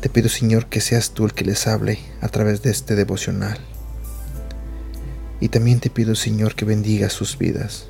Te 0.00 0.08
pido, 0.08 0.30
Señor, 0.30 0.66
que 0.66 0.80
seas 0.80 1.10
tú 1.10 1.26
el 1.26 1.34
que 1.34 1.44
les 1.44 1.66
hable 1.66 1.98
a 2.22 2.28
través 2.28 2.62
de 2.62 2.70
este 2.70 2.94
devocional. 2.94 3.58
Y 5.40 5.50
también 5.50 5.78
te 5.80 5.90
pido, 5.90 6.14
Señor, 6.14 6.54
que 6.54 6.64
bendiga 6.64 7.10
sus 7.10 7.36
vidas. 7.36 7.86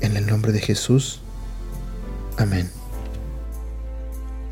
En 0.00 0.16
el 0.16 0.26
nombre 0.26 0.50
de 0.50 0.60
Jesús. 0.60 1.20
Amén. 2.38 2.68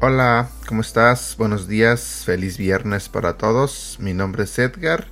Hola, 0.01 0.51
¿cómo 0.69 0.81
estás? 0.81 1.35
Buenos 1.37 1.67
días, 1.67 2.23
feliz 2.25 2.57
viernes 2.57 3.09
para 3.09 3.37
todos. 3.37 3.97
Mi 3.99 4.15
nombre 4.15 4.45
es 4.45 4.57
Edgar 4.57 5.09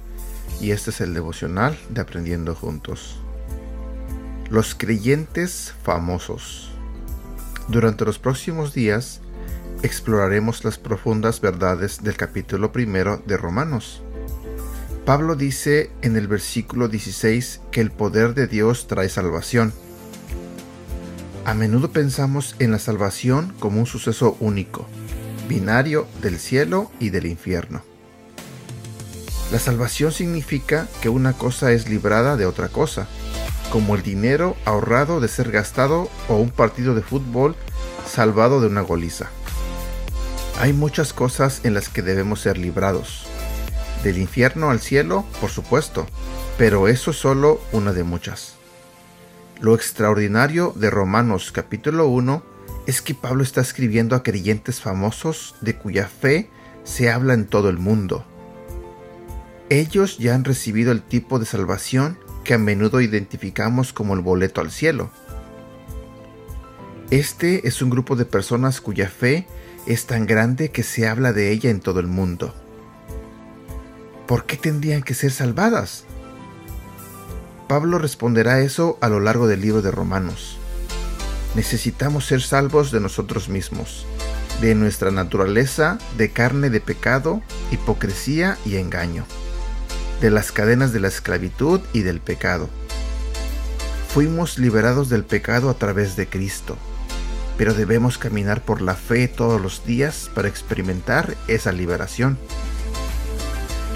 y 0.61 0.71
este 0.71 0.91
es 0.91 1.01
el 1.01 1.13
devocional 1.13 1.77
de 1.89 2.03
Aprendiendo 2.03 2.55
Juntos. 2.55 3.17
Los 4.49 4.77
creyentes 4.77 5.75
famosos. 5.83 6.71
Durante 7.67 8.05
los 8.05 8.21
próximos 8.21 8.75
días 8.75 9.21
exploraremos 9.85 10.65
las 10.65 10.79
profundas 10.79 11.41
verdades 11.41 12.03
del 12.03 12.17
capítulo 12.17 12.73
primero 12.73 13.23
de 13.27 13.37
Romanos. 13.37 14.03
Pablo 15.05 15.37
dice 15.37 15.91
en 16.03 16.17
el 16.17 16.27
versículo 16.27 16.89
16 16.89 17.61
que 17.71 17.81
el 17.81 17.91
poder 17.91 18.35
de 18.35 18.47
Dios 18.47 18.87
trae 18.87 19.09
salvación 19.09 19.73
a 21.47 21.53
menudo 21.53 21.91
pensamos 21.91 22.57
en 22.59 22.71
la 22.71 22.79
salvación 22.79 23.53
como 23.61 23.79
un 23.79 23.85
suceso 23.85 24.35
único, 24.41 24.87
binario 25.47 26.07
del 26.23 26.39
cielo 26.39 26.91
y 26.99 27.11
del 27.11 27.27
infierno. 27.27 27.83
La 29.53 29.59
salvación 29.59 30.11
significa 30.11 30.89
que 31.03 31.11
una 31.11 31.35
cosa 31.35 31.73
es 31.73 31.87
librada 31.87 32.39
de 32.39 32.47
otra 32.47 32.69
cosa, 32.69 33.07
como 33.71 33.95
el 33.95 34.03
dinero 34.03 34.57
ahorrado 34.65 35.21
de 35.21 35.29
ser 35.29 35.51
gastado 35.51 36.09
o 36.29 36.37
un 36.37 36.51
partido 36.51 36.95
de 36.95 37.03
fútbol 37.03 37.57
salvado 38.07 38.63
de 38.63 38.69
una 38.69 38.81
goliza. 38.81 39.29
Hay 40.59 40.73
muchas 40.73 41.13
cosas 41.13 41.61
en 41.65 41.75
las 41.75 41.89
que 41.89 42.01
debemos 42.01 42.41
ser 42.41 42.59
librados. 42.59 43.27
Del 44.05 44.19
infierno 44.19 44.71
al 44.71 44.79
cielo, 44.79 45.25
por 45.41 45.51
supuesto, 45.51 46.07
pero 46.57 46.87
eso 46.87 47.11
es 47.11 47.17
solo 47.17 47.61
una 47.73 47.93
de 47.93 48.05
muchas. 48.05 48.55
Lo 49.61 49.75
extraordinario 49.75 50.73
de 50.77 50.91
Romanos 50.91 51.51
capítulo 51.51 52.07
1 52.07 52.43
es 52.87 53.03
que 53.03 53.15
Pablo 53.15 53.43
está 53.43 53.63
escribiendo 53.63 54.15
a 54.15 54.23
creyentes 54.23 54.81
famosos 54.81 55.57
de 55.61 55.75
cuya 55.77 56.07
fe 56.07 56.49
se 56.85 57.11
habla 57.11 57.35
en 57.35 57.47
todo 57.47 57.69
el 57.69 57.79
mundo. 57.79 58.25
Ellos 59.71 60.19
ya 60.19 60.37
han 60.37 60.45
recibido 60.45 60.93
el 60.93 61.03
tipo 61.03 61.41
de 61.41 61.47
salvación 61.47 62.17
que 62.45 62.55
a 62.55 62.59
menudo 62.59 63.01
identificamos 63.01 63.93
como 63.93 64.15
el 64.15 64.21
boleto 64.21 64.61
al 64.61 64.71
cielo. 64.71 65.11
Este 67.11 67.67
es 67.67 67.83
un 67.83 67.91
grupo 67.91 68.15
de 68.15 68.25
personas 68.25 68.81
cuya 68.81 69.09
fe 69.09 69.49
es 69.87 70.07
tan 70.07 70.27
grande 70.27 70.71
que 70.71 70.83
se 70.83 71.07
habla 71.07 71.33
de 71.33 71.51
ella 71.51 71.71
en 71.71 71.81
todo 71.81 72.01
el 72.01 72.07
mundo. 72.07 72.55
¿Por 74.27 74.47
qué 74.47 74.57
tendrían 74.57 75.03
que 75.03 75.15
ser 75.15 75.31
salvadas? 75.31 76.05
Pablo 77.69 77.99
responderá 77.99 78.61
eso 78.61 78.99
a 79.01 79.09
lo 79.09 79.21
largo 79.21 79.47
del 79.47 79.61
libro 79.61 79.83
de 79.83 79.91
Romanos. 79.91 80.59
Necesitamos 81.55 82.27
ser 82.27 82.41
salvos 82.43 82.91
de 82.91 83.01
nosotros 83.01 83.49
mismos, 83.49 84.07
de 84.61 84.75
nuestra 84.75 85.11
naturaleza 85.11 85.99
de 86.17 86.31
carne 86.31 86.71
de 86.71 86.81
pecado, 86.81 87.43
hipocresía 87.71 88.59
y 88.65 88.77
engaño, 88.77 89.25
de 90.21 90.31
las 90.31 90.53
cadenas 90.53 90.93
de 90.93 91.01
la 91.01 91.09
esclavitud 91.09 91.81
y 91.93 92.01
del 92.01 92.21
pecado. 92.21 92.69
Fuimos 94.13 94.59
liberados 94.59 95.09
del 95.09 95.25
pecado 95.25 95.69
a 95.69 95.75
través 95.75 96.17
de 96.17 96.27
Cristo, 96.27 96.77
pero 97.57 97.75
debemos 97.75 98.19
caminar 98.19 98.63
por 98.63 98.83
la 98.83 98.95
fe 98.95 99.29
todos 99.29 99.61
los 99.61 99.85
días 99.85 100.31
para 100.35 100.49
experimentar 100.49 101.37
esa 101.49 101.73
liberación. 101.73 102.39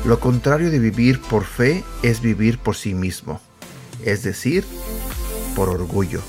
Lo 0.05 0.21
contrario 0.21 0.71
de 0.71 0.79
vivir 0.79 1.21
por 1.21 1.45
fe 1.45 1.85
es 2.03 2.21
vivir 2.21 2.59
por 2.59 2.77
sí 2.77 2.95
mismo 2.95 3.41
es 4.05 4.23
decir, 4.23 4.65
por 5.55 5.69
orgullo. 5.69 6.21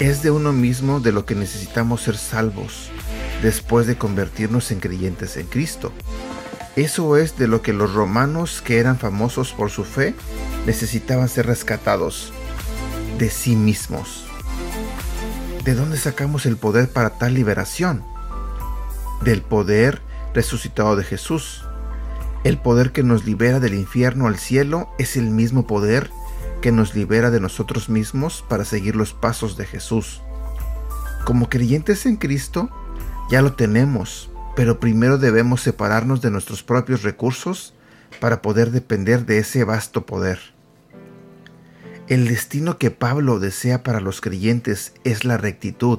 Es 0.00 0.22
de 0.22 0.30
uno 0.30 0.52
mismo 0.52 1.00
de 1.00 1.12
lo 1.12 1.24
que 1.24 1.34
necesitamos 1.34 2.02
ser 2.02 2.16
salvos 2.16 2.90
después 3.42 3.86
de 3.86 3.96
convertirnos 3.96 4.70
en 4.70 4.80
creyentes 4.80 5.36
en 5.36 5.46
Cristo. 5.46 5.92
Eso 6.74 7.16
es 7.16 7.38
de 7.38 7.48
lo 7.48 7.62
que 7.62 7.72
los 7.72 7.94
romanos 7.94 8.60
que 8.60 8.78
eran 8.78 8.98
famosos 8.98 9.52
por 9.52 9.70
su 9.70 9.84
fe 9.84 10.14
necesitaban 10.66 11.28
ser 11.28 11.46
rescatados, 11.46 12.32
de 13.18 13.30
sí 13.30 13.56
mismos. 13.56 14.26
¿De 15.66 15.74
dónde 15.74 15.96
sacamos 15.96 16.46
el 16.46 16.56
poder 16.56 16.88
para 16.88 17.18
tal 17.18 17.34
liberación? 17.34 18.04
Del 19.22 19.42
poder 19.42 20.00
resucitado 20.32 20.94
de 20.94 21.02
Jesús. 21.02 21.64
El 22.44 22.56
poder 22.56 22.92
que 22.92 23.02
nos 23.02 23.24
libera 23.24 23.58
del 23.58 23.74
infierno 23.74 24.28
al 24.28 24.38
cielo 24.38 24.88
es 24.96 25.16
el 25.16 25.28
mismo 25.28 25.66
poder 25.66 26.12
que 26.62 26.70
nos 26.70 26.94
libera 26.94 27.32
de 27.32 27.40
nosotros 27.40 27.88
mismos 27.88 28.44
para 28.48 28.64
seguir 28.64 28.94
los 28.94 29.12
pasos 29.12 29.56
de 29.56 29.66
Jesús. 29.66 30.22
Como 31.24 31.48
creyentes 31.48 32.06
en 32.06 32.14
Cristo, 32.14 32.70
ya 33.28 33.42
lo 33.42 33.54
tenemos, 33.54 34.30
pero 34.54 34.78
primero 34.78 35.18
debemos 35.18 35.62
separarnos 35.62 36.22
de 36.22 36.30
nuestros 36.30 36.62
propios 36.62 37.02
recursos 37.02 37.74
para 38.20 38.40
poder 38.40 38.70
depender 38.70 39.26
de 39.26 39.38
ese 39.38 39.64
vasto 39.64 40.06
poder. 40.06 40.38
El 42.08 42.28
destino 42.28 42.78
que 42.78 42.92
Pablo 42.92 43.40
desea 43.40 43.82
para 43.82 44.00
los 44.00 44.20
creyentes 44.20 44.92
es 45.02 45.24
la 45.24 45.38
rectitud, 45.38 45.98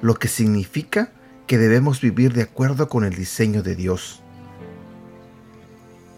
lo 0.00 0.16
que 0.16 0.26
significa 0.26 1.12
que 1.46 1.58
debemos 1.58 2.00
vivir 2.00 2.32
de 2.32 2.42
acuerdo 2.42 2.88
con 2.88 3.04
el 3.04 3.14
diseño 3.14 3.62
de 3.62 3.76
Dios. 3.76 4.20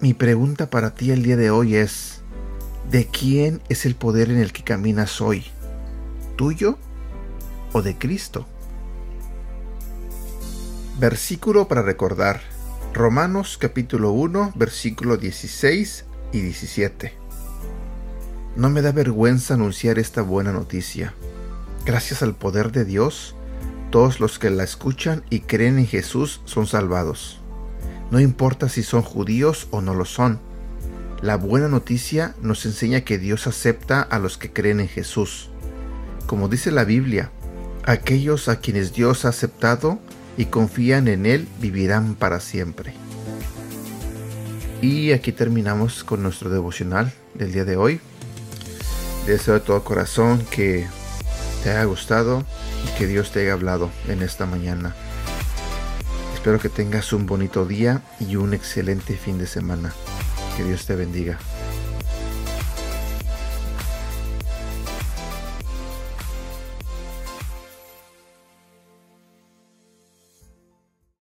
Mi 0.01 0.15
pregunta 0.15 0.71
para 0.71 0.95
ti 0.95 1.11
el 1.11 1.23
día 1.23 1.37
de 1.37 1.51
hoy 1.51 1.77
es, 1.77 2.23
¿De 2.91 3.07
quién 3.07 3.61
es 3.69 3.85
el 3.85 3.95
poder 3.95 4.31
en 4.31 4.39
el 4.39 4.53
que 4.53 4.63
caminas 4.63 5.21
hoy? 5.21 5.45
¿Tuyo 6.37 6.79
o 7.73 7.83
de 7.83 7.99
Cristo? 7.99 8.47
Versículo 10.99 11.69
para 11.69 11.83
recordar. 11.83 12.41
Romanos 12.95 13.59
capítulo 13.59 14.13
1, 14.13 14.53
versículo 14.55 15.19
16 15.19 16.05
y 16.33 16.41
17. 16.41 17.24
No 18.57 18.71
me 18.71 18.83
da 18.83 18.93
vergüenza 18.93 19.55
anunciar 19.55 19.99
esta 19.99 20.23
buena 20.23 20.53
noticia. 20.53 21.15
Gracias 21.85 22.23
al 22.23 22.35
poder 22.35 22.73
de 22.73 22.85
Dios, 22.85 23.35
todos 23.91 24.21
los 24.21 24.39
que 24.39 24.51
la 24.51 24.65
escuchan 24.65 25.23
y 25.31 25.41
creen 25.41 25.79
en 25.79 25.87
Jesús 25.87 26.41
son 26.45 26.67
salvados. 26.67 27.41
No 28.11 28.21
importa 28.21 28.69
si 28.69 28.83
son 28.83 29.03
judíos 29.03 29.69
o 29.71 29.81
no 29.81 29.95
lo 29.95 30.05
son 30.05 30.41
la 31.25 31.39
buena 31.39 31.69
noticia 31.69 32.35
nos 32.43 32.67
enseña 32.67 33.01
que 33.01 33.17
Dios 33.17 33.47
acepta 33.47 34.03
a 34.03 34.19
los 34.19 34.37
que 34.37 34.53
creen 34.53 34.81
en 34.81 34.89
Jesús. 34.89 35.49
Como 36.27 36.51
dice 36.51 36.71
la 36.71 36.85
Biblia, 36.85 37.31
aquellos 37.87 38.51
a 38.51 38.61
quienes 38.61 38.93
Dios 38.93 39.25
ha 39.25 39.31
aceptado 39.31 39.99
y 40.37 40.45
confían 40.45 41.09
en 41.09 41.25
Él 41.25 41.49
vivirán 41.63 42.15
para 42.15 42.41
siempre. 42.41 42.93
Y 44.83 45.13
aquí 45.13 45.33
terminamos 45.33 46.05
con 46.05 46.23
nuestro 46.23 46.51
devocional 46.51 47.11
del 47.33 47.53
día 47.53 47.65
de 47.65 47.79
hoy. 47.79 48.03
Deseo 49.27 49.55
de 49.55 49.61
todo 49.61 49.83
corazón 49.85 50.45
que 50.51 50.87
te 51.63 51.71
haya 51.71 51.85
gustado 51.85 52.45
y 52.85 52.99
que 52.99 53.07
Dios 53.07 53.31
te 53.31 53.41
haya 53.41 53.55
hablado 53.55 53.91
en 54.07 54.23
esta 54.23 54.45
mañana. 54.45 54.95
Espero 56.35 56.59
que 56.59 56.69
tengas 56.69 57.15
un 57.15 57.25
bonito 57.25 57.65
día 57.65 58.03
y 58.21 58.37
un 58.37 58.53
excelente 58.53 59.17
fin 59.17 59.39
de 59.39 59.47
semana. 59.47 59.95
Que 60.59 60.65
Dios 60.65 60.85
te 60.85 60.95
bendiga. 60.95 61.39